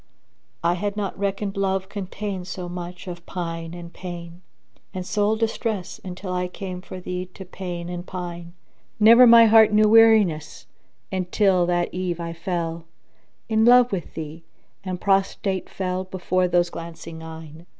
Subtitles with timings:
[0.63, 5.35] I had not reckoned Love contained so much of pine and pain; * And soul
[5.35, 8.53] distress until I came for thee to pain and pine
[8.99, 10.65] Never my heart knew weariness,
[11.11, 12.85] until that eve I fell
[13.17, 14.43] * In love wi' thee,
[14.83, 17.67] and prostrate fell before those glancing eyne!